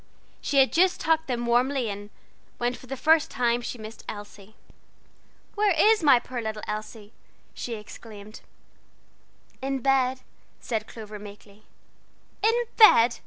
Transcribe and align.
She 0.41 0.57
had 0.57 0.73
just 0.73 0.99
tucked 1.01 1.27
them 1.27 1.45
warmly 1.45 1.87
in, 1.87 2.09
when 2.57 2.73
for 2.73 2.87
the 2.87 2.97
first 2.97 3.29
time 3.29 3.61
she 3.61 3.77
missed 3.77 4.03
Elsie. 4.09 4.55
"Where 5.53 5.75
is 5.77 6.01
my 6.01 6.19
poor 6.19 6.41
little 6.41 6.63
Elsie?" 6.67 7.13
she 7.53 7.75
exclaimed. 7.75 8.41
"In 9.61 9.77
bed," 9.77 10.21
said 10.59 10.87
Clover, 10.87 11.19
meekly. 11.19 11.65
"In 12.41 12.63
bed!" 12.77 13.19